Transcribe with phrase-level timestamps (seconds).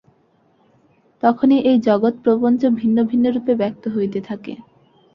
[1.23, 4.53] তখনই এই জগৎপ্রপঞ্চ ভিন্ন ভিন্ন রূপে ব্যক্ত হইতে থাকে।